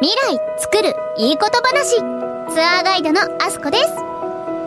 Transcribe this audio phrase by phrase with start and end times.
[0.00, 1.96] 未来作るいいこと話。
[1.96, 3.84] ツアーガイドのあすこです。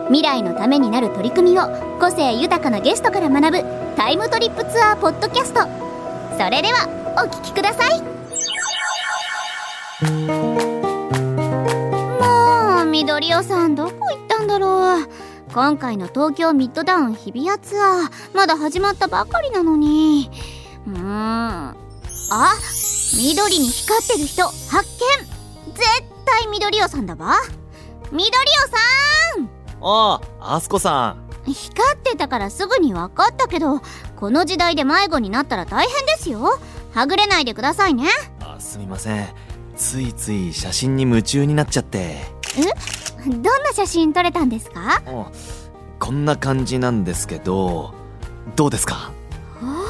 [0.08, 1.62] 未来のためになる取り組みを
[1.98, 3.64] 個性豊かなゲストから学ぶ
[3.96, 5.62] タイムトリップツアーポッドキャスト。
[6.36, 8.02] それではお聞きください。
[12.20, 15.08] もう緑尾さんどこ行ったんだろう。
[15.54, 20.30] 今回の東京ミッドタウン日比谷ツアーまだ始まったばかりなのに。
[20.86, 20.94] うん。
[21.00, 21.74] あ
[23.16, 25.74] 緑に光ってる人発見。
[25.74, 25.84] 絶
[26.24, 27.36] 対緑尾さんだわ。
[28.10, 28.30] 緑尾
[29.34, 29.48] さん。
[29.80, 31.52] ああ、あすこさん。
[31.52, 33.80] 光ってたからすぐに分かったけど
[34.14, 36.58] この時代で迷子になったら大変ですよ。
[36.92, 38.08] はぐれないでくださいね。
[38.40, 39.28] あすみません。
[39.74, 42.18] ついつい写真に夢中になっちゃって。
[43.26, 45.02] どんな写真撮れたんですか？
[45.06, 45.30] あ
[45.98, 47.94] こんな感じなんですけど、
[48.56, 49.10] どうですか？
[49.60, 49.76] うんうん。
[49.78, 49.80] い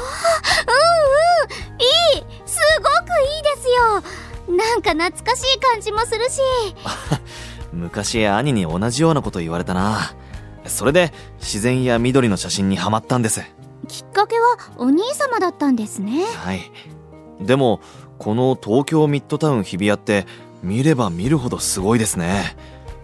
[2.19, 2.23] い。
[2.23, 2.25] す
[2.79, 6.39] ごくいいですよなんか懐かしい感じもするし
[7.73, 10.13] 昔兄に同じようなこと言われたな。
[10.65, 13.41] それで自然や緑の写真にはまったんです。
[13.87, 16.71] きっかけはお兄様だったんですねはい。
[17.41, 17.81] でも、
[18.17, 20.25] この東京ミッドタウン日比谷って
[20.61, 22.55] 見れば見るほどすごいですね。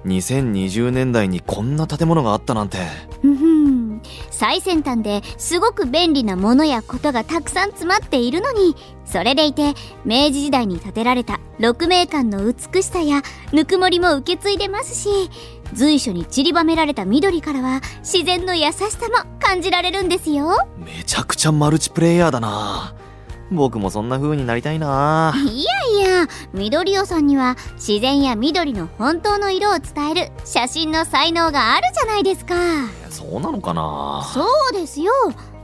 [0.05, 2.77] 2020年代にこんな建物があったなんて。
[3.22, 3.48] ふふ
[4.31, 8.75] 最先端ですごく便利なものやことがたくさん詰まっているのに
[9.06, 9.73] それでいて
[10.06, 15.09] 明治時代に建てられた鹿鳴館の美しさやぬくもりも受け継いでますし
[15.73, 22.94] 随所に散りばめられた緑からは自然の優しさも感じられるんですよめちゃくちゃマルチプレイヤーだな。
[23.52, 25.33] 僕もそんな風になりたいな。
[25.36, 32.56] いやいや緑尾さんには自然や緑の本当の色を伝える写真の才能があるじゃないですか。
[33.09, 34.23] そうなのかな。
[34.33, 35.11] そうですよ。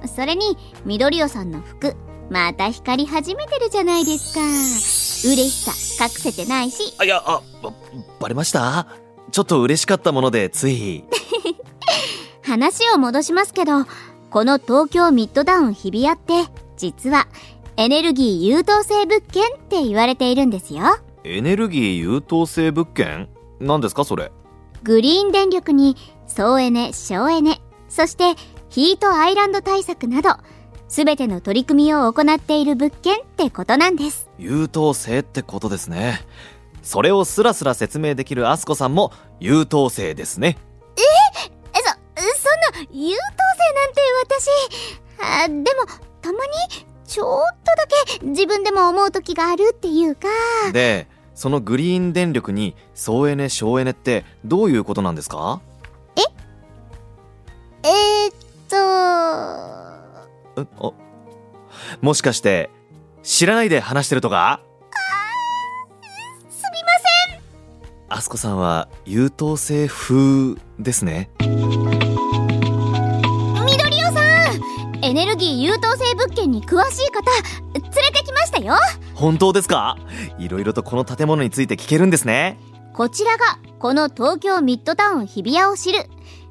[0.08, 1.95] それに緑尾さんの服
[2.30, 4.42] また光り始めてるじゃないですか。
[5.31, 5.64] 嬉し
[5.95, 6.94] さ隠せてないし。
[6.97, 7.72] あいやあば
[8.20, 8.88] バレました？
[9.31, 11.03] ちょっと嬉しかったものでつい。
[12.43, 13.86] 話を戻しますけど
[14.30, 17.27] この東京ミッドタウン日比谷って実は
[17.77, 20.83] エネルギー優等生物件って言われているんですよ。
[21.25, 23.27] エネルギー優等生物件？
[23.59, 24.31] 何ですかそれ？
[24.83, 27.59] グリーン電力に総エネ省エネ
[27.89, 28.35] そして
[28.69, 30.30] ヒートアイランド対策など
[30.87, 34.30] 全ての取り組みを行っている物件ってことなんです。
[34.37, 36.21] 優等生ってことですね。
[36.81, 40.58] それをスラスラ説明できるアスコさんも優等生ですね。
[40.97, 41.02] え？
[41.73, 41.89] そ
[42.39, 43.21] そんな優等
[43.58, 44.49] 生なんて私
[45.19, 45.85] あでも
[46.21, 46.52] たまに
[47.15, 47.87] ちょっとだ
[48.20, 50.27] け自分でも思う時があるっていうか。
[50.73, 55.61] でそのグリーン電力に総エネ省エネってどういうことなんですか？
[56.17, 57.87] え？
[57.87, 58.36] ー、っ
[58.67, 58.76] と。
[60.61, 60.92] えあ
[62.02, 62.70] もしかして
[63.23, 64.59] 知らないで話してるとか？
[66.49, 66.83] すみ
[68.09, 71.30] まアスコさんは優等生風ですね。
[71.39, 71.55] せん
[73.65, 75.64] 緑尾さんエネルギー
[76.35, 77.21] 件に詳しい方
[77.73, 78.75] 連れてきましたよ。
[79.15, 79.97] 本当ですか？
[80.37, 82.59] いろいろとこの建物について聞けるんですね。
[82.93, 86.05] こちらがこの東京ミッドタウン日比谷を知る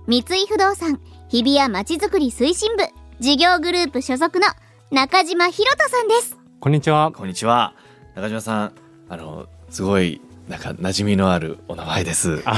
[0.06, 2.84] 三井不動産日比谷まちづくり推進部
[3.20, 4.46] 事業グループ所属の
[4.90, 6.36] 中島博人さんです。
[6.60, 7.12] こんにちは。
[7.12, 7.74] こんにちは。
[8.14, 8.72] 中島さん
[9.08, 12.42] あのすごいなんか馴染みのあるお名前です。
[12.44, 12.54] あ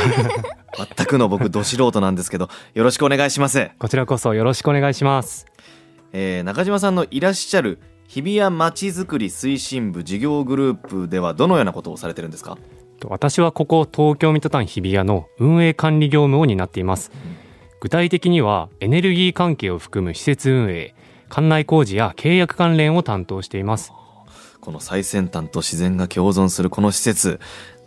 [0.97, 5.47] 全くの僕ど素人なんですけどよろしくお願いします、こちらこそよろしくお願いします。
[6.19, 7.79] えー中島さんのいらっしゃる
[8.09, 12.57] 日比谷まちづくり推進部事業グループではどのようなことをされてるんですか？
[13.05, 17.13] 私はここ東京ミッドタウン日比谷の運営管理業務を担っています。
[17.81, 20.95] 具体的にはエネルギー関係を含む施設運営、
[21.29, 23.93] 館内工事や契約関連を担当しています。
[24.63, 27.41] この最先端と自然が共存するこの施設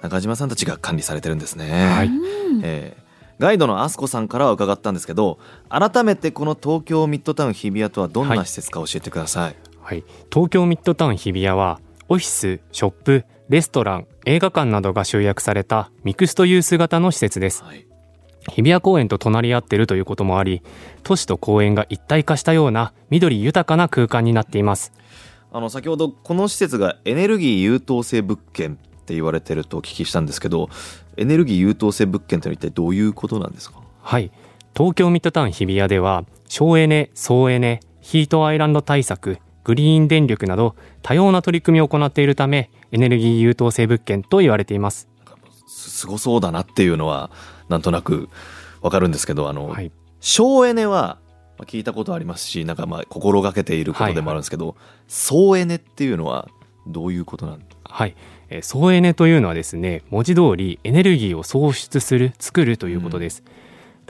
[0.04, 3.09] 中島さんたちが管理されてるんですね、はいうんえー
[3.40, 5.40] ガイドのアスコさんからは伺ったんですけど
[5.70, 11.80] 改めてこの東京ミッドタウン日比谷とはどんな施設か教えてください、はい、東京ミッドタウン日比谷は
[12.10, 17.64] オフィス、ショップ、レストラン、映画館などが集約された mixed-use 型の施設です。
[17.64, 17.86] はい
[18.50, 20.64] 日比谷公園と隣り合っているということもあり、
[21.04, 24.92] 都市と公園が一体化したような緑豊かな空間になっています。
[25.52, 30.70] あの先ほどこの施設がエネルギー優等生物件って言われてるとお聞きしたんですけど
[31.18, 33.82] エネルギー優等生物件というのは一体どういうことなんですか？
[34.04, 34.32] はい。
[34.78, 45.10] 東京ミッドタウン日比谷では省エネ総エネヒートアイランド対策グリーン電力など多様な取り組みを行っているためエネルギー優等生物件と言われています。
[45.68, 47.32] すすごそうだなっていうのは
[47.68, 48.30] なんとなく
[48.82, 49.92] わかるんですけどあの、はい。
[50.20, 51.18] 省エネは
[51.58, 54.76] まあ聞いたことありますしなんかまあ心がけていることでもあるんですけど、
[55.08, 56.48] 総エネっていうのは
[56.88, 57.60] どういうことなん
[57.90, 58.16] はい、
[58.50, 63.44] えー総エネというのはですね文字通りエネルギーを創出する作るということです、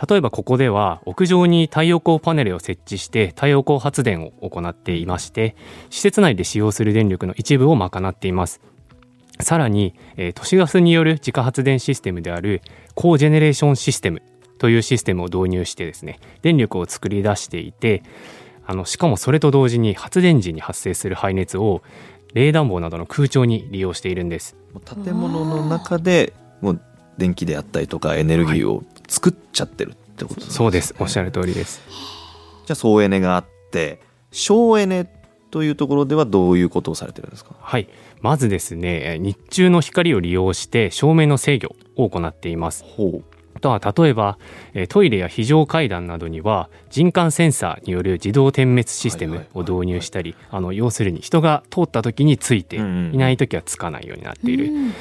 [0.09, 5.55] 例えばここでは屋上に太陽光パネルを設置して太陽光発電を行っていまして
[5.89, 8.61] 施設内で使用する電力の一部を賄っています。
[9.41, 12.61] さらに、えー都市ガスによる自家発電システムである
[12.95, 14.21] コージェネレーションシステム
[14.57, 18.03] というシステムを導入してですね電力を作り出していて
[18.65, 21.81] あのしかもそれと同時に発電時に発生する排熱を
[22.33, 24.55] 冷暖房などの空調に利用しているんです。
[25.03, 26.81] 建物の中でもう
[27.17, 30.55] 電気であったりとかエネルギーを作っちゃってるってことなんですね。
[30.55, 30.95] そうです。
[30.99, 31.81] おっしゃる通りです。
[32.65, 33.99] じゃあ総エネがあって
[34.31, 35.11] 省エネ
[35.51, 37.55] というところではどういうことをされてるんですか？
[37.59, 37.89] はい。
[38.21, 42.83] まずですねえー日中の光を利用して照明の制御を行っています。
[42.83, 43.23] ほ
[43.59, 44.37] あとは例えば
[44.73, 54.73] えートイレや非常階段などには人感センサーによる自動点滅システムを導入したりあの要するに人が通った時についていない時はつかないようになっている。
[54.73, 54.93] うん。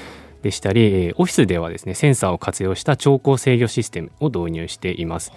[0.42, 5.32] でしたりえーオフィスではですねセンサーを活用した調光制御システムを導入しています。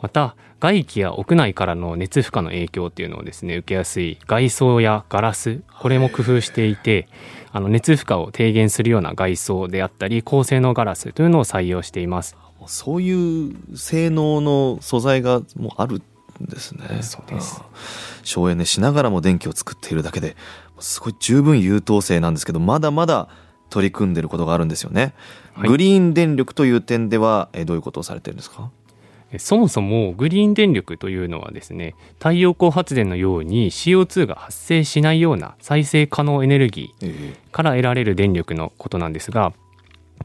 [0.00, 7.08] また外気や屋内からの熱負荷の影響っていうのをですね受けやすい外装やガラスこれも工夫していて
[7.50, 12.36] あの熱負荷を低減するような外装であったり高性能ガラスというのを採用しています。
[12.40, 16.02] うそういう性能の素材がもうある
[16.42, 17.02] んですね。
[17.02, 17.60] そうです。
[17.60, 17.62] ん。
[18.24, 20.36] 省エネしながらも電気を作っているだけで
[20.78, 23.28] すごい十分優等生なんですけどまだまだ
[23.70, 25.14] 取り組んでることがあるんですよね、
[25.54, 25.68] はい。
[25.68, 28.70] グリーン電力という点ではえどういうことをされてるんですか？
[29.32, 37.34] えそもそもグリーン電力というのはですね太陽光発電のように CO2 が発生しないような再生可能エネルギーえ。
[37.50, 39.54] から得られる電力のことなんですが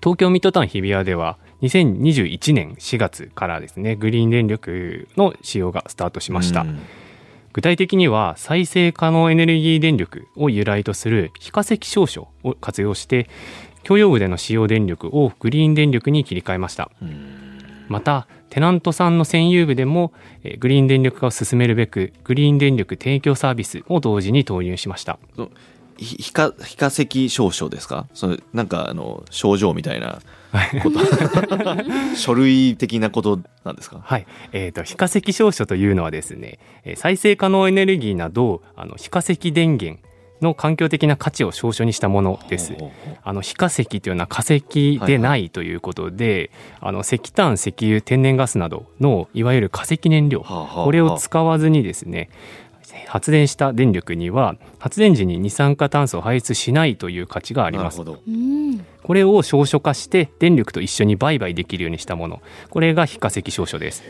[0.01, 6.80] 東京ミッドタウン日比谷では2021年4月からですねグリーン電力の使用がスタートしました、うん。
[7.54, 13.30] 具体的には再生可能エネルギー電力を由来とする非化石証書を活用して
[13.83, 16.92] 共用部での使用電力をグリーン電力に切り替えました。
[17.01, 17.57] うん。
[17.88, 20.12] またテナントさんの占有部でも
[20.44, 25.18] えーグリーン電力化を進めるべくグリーン電力提供サービスを同時に投入しました。
[25.36, 25.42] ひ
[25.97, 28.07] 非化非化石証書ですか？
[28.13, 30.19] それなんかあの症状みたいな
[30.83, 30.99] こと。
[32.15, 33.99] 書類的なことなんですか？
[34.03, 40.01] はい、えー、と非化石証書というのはですねえー再生可能エネルギーなどあの非化石電源
[40.39, 42.75] の環境的な価値を証書にしたものです。
[43.23, 52.29] あの非化石というのは化石でないということで、あの石炭石油天然ガスなどのいわゆる化石燃料これを使わずにですね
[53.07, 57.99] 発電した電力には発電時に二酸化炭素を排出しないという価値があります。
[57.99, 58.23] なるほど。
[58.27, 58.85] うん。
[59.03, 62.41] これを証書化して電力と一緒に売買できるようにしたもの。
[62.69, 64.03] これが非化石証書です。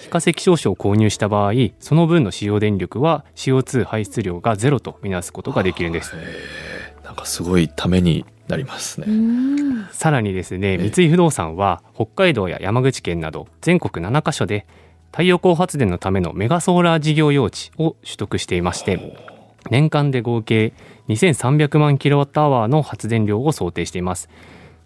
[0.00, 6.14] 非化石証書を購入した場合その分の使用電力は CO2 排出量がゼロとみなすことができるんです。
[7.04, 9.12] なんかすごいためになりますうね。
[9.12, 9.88] ん。
[9.92, 10.90] さらにですねええ。
[10.90, 14.66] 三井不動産は北海道や山口県など全国7カ所で
[15.12, 19.32] 太陽光発電のためのメガソーラー事業用地を取得していまして
[19.70, 20.72] 年間で合計
[21.08, 24.28] 2300万キロワットアワーの発電量を想定しています。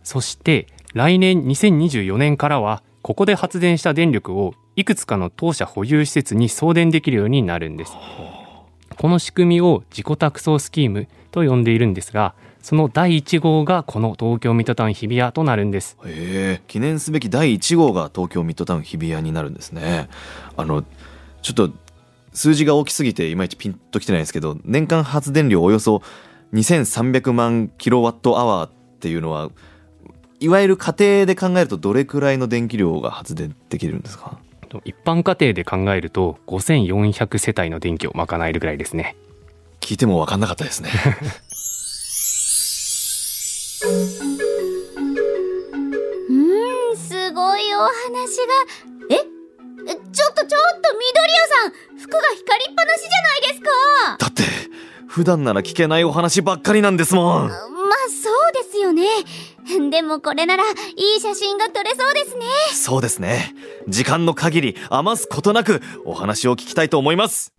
[0.02, 7.92] そして来年2024年からはここで発電した電力をいくつかの当社保有施設に送電できるようになるんです。
[8.96, 12.34] この仕組みを自己託送スキームと呼んでいるんですが
[12.66, 15.96] その第1号がこの東京ミッドタウン日比谷となるんです
[16.66, 20.08] 記念すべき第1号が東京ミッドタウン日比谷になるんですね。
[20.56, 20.82] あの
[21.42, 21.70] ちょっと
[22.32, 26.02] 数字が大きすぎていまいちピンときてないんですけど年間発電量およそ
[26.54, 29.50] 2300万キロワットアワーっていうのは
[30.40, 34.40] いわゆる家庭で考えるとどれくらいの電気量が発電できるんですか？
[34.84, 39.14] 一般家庭で考えると5400世帯の電気を賄えるぐらいですね
[39.78, 40.90] 聞いても分かんなかったですね。
[47.78, 48.54] お話が
[49.10, 49.14] え？
[49.88, 53.70] えちょっとちょっと緑谷さん服が光りっぱなしじゃないですか
[54.18, 54.42] だって
[55.06, 57.48] 普段なら聞けないお話ばっかりなんですもん。
[57.48, 57.58] まあ
[58.08, 59.06] そうですよね
[59.90, 60.66] でもこれならい
[61.16, 63.54] い写真が撮れそうですねそうですね。
[63.88, 67.52] 時間の限り余すことなくお話を聞きたいと思います。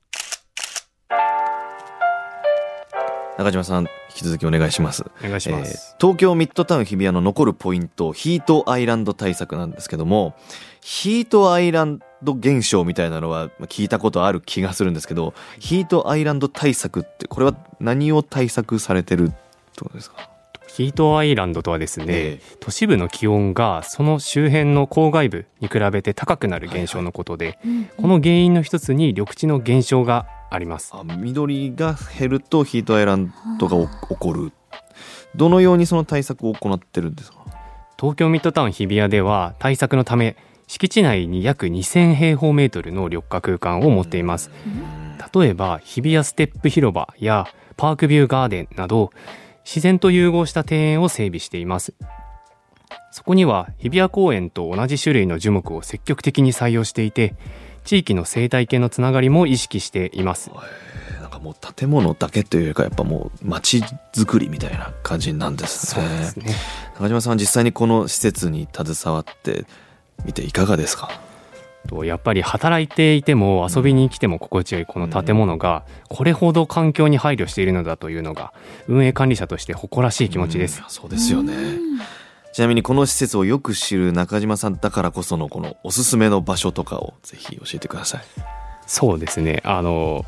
[3.38, 5.06] 中島さん、引き続きお願いします。
[5.24, 10.36] お願いします、えー東京ミッドタウン日比谷の残るポイント、ヒートアイランド対策なんですけども、
[10.82, 19.36] ヒートアイランド現象みたいなのはまあ聞いたことある気がするんですけど、ヒートアイランド対策って、これは何を対策されてるって
[19.82, 20.30] ことですか？
[20.68, 27.58] ヒートアイランドとはですね、え都市部の気温がその周辺の郊外部に比べて高くなる現象のことで、
[27.98, 30.94] この原因の一つに緑地の減少があります。
[30.94, 33.78] あ緑が減るとヒートアイランドが
[34.10, 34.52] 起こる。
[35.36, 37.38] どのようにその対策を行ってるんですか？
[38.00, 40.38] 東京ミッドタウン日比谷では対策のため
[40.68, 44.52] 敷地内に約2000平方メートルの緑化空間を持っています。
[45.34, 49.12] 例えば日比谷ステップ広場やパークビューガーデンなど
[49.66, 51.94] 自然と融合した庭園を整備しています。
[53.12, 57.36] そこには日比谷公園と同じ種類の樹木を積極的に採用していて
[57.88, 60.52] 地域の生態系のつながりも意識しています。
[61.22, 63.82] なんかもう建物だけというよりかやっぱもう街
[64.14, 66.04] づくりみたいな感じなんですね。
[66.04, 66.56] そうですね。
[66.96, 69.66] 中島さんは実際にこの施設に携わって
[70.26, 71.10] みていかがですか？
[71.88, 78.52] とやっぱり働いていても遊びに来ても心地よいこの建物がこれほど環境に配慮しているのだというのが
[78.90, 80.82] 運営管理者として誇らしい気持ちです。
[80.84, 80.90] うん。
[80.90, 81.54] そうですよね
[82.58, 88.24] ちなみにこの施設をよく知る中島さんだからこそのこのおすすめの場所とかをぜひ教えてください。
[88.88, 89.62] そうですね。
[89.64, 90.26] あの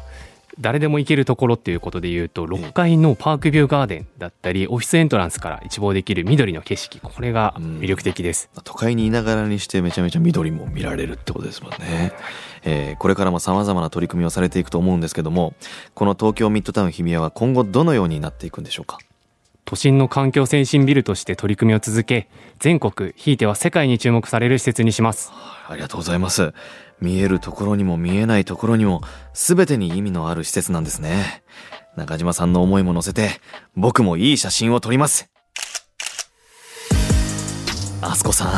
[0.60, 7.00] 誰でも行けるところっていうことで言うと6階のパークビューガーデンだったりオフィスエントランスから一望できる緑の景色。
[7.00, 8.52] これが魅力的です。
[8.64, 12.14] 都会にいながらにしてめちゃめちゃ緑も見られるってことですもんね、
[12.64, 15.56] えーこれからも様々な取り組みをされていくと思うんですけども
[15.96, 19.00] この東京ミッドタウン日比谷は今後どのようになっていくんでしょうか？
[19.70, 25.32] 都心の環境先進ビルとして取り組みを続け全国ひいては世界に注目される施設にします。
[25.68, 26.56] ありがとうございます。
[27.00, 29.02] 見えるところにも見えないところにも
[29.36, 31.44] 全てに意味のある施設なんですね。
[31.96, 33.30] 中島さんの思いも乗せて
[33.76, 35.30] 僕もいい写真を撮ります。
[38.02, 38.50] あすこさん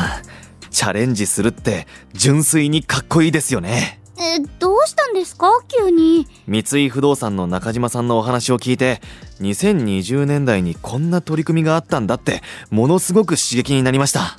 [0.70, 4.00] チャレンジするって純粋にかっこいいですよね。
[4.22, 5.48] えどうしたんですか？
[5.68, 6.28] 急に。
[6.48, 9.01] 三井不動産の中島さんのお話を聞いて
[9.42, 14.20] 2020年代にこんな取り組みがあったんだってものすごく刺激になりました。
[14.20, 14.38] は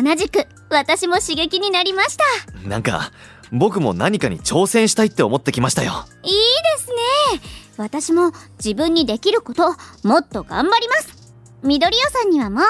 [0.00, 2.24] い同じく私も刺激になりました。
[2.68, 3.10] なんか
[3.50, 6.04] 僕も何かに挑戦したいって思ってきましたよ。
[6.22, 6.38] いいで
[6.84, 6.90] す
[7.36, 7.40] ね。
[7.78, 8.32] 私も
[8.62, 11.16] 自分にできることもっと頑張ります。
[11.62, 12.64] 緑屋さんにはもう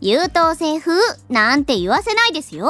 [0.00, 0.92] 優等生風
[1.30, 2.66] なんて言わせないですよ